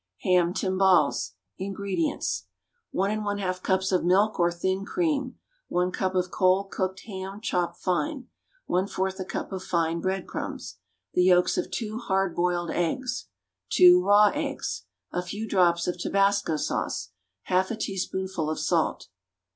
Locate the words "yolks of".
11.25-11.69